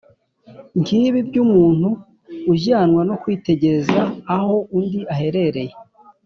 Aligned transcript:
nk’ibi 0.81 1.19
by’umuntu 1.27 1.89
ujyanwa 2.53 3.01
no 3.09 3.15
kwitegereza 3.21 3.99
aho 4.35 4.55
undi 4.77 4.99
aherereye 5.13 5.73